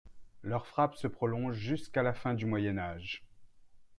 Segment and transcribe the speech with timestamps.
[0.41, 3.23] Leur frappe se prolonge jusqu'à la fin du Moyen Âge.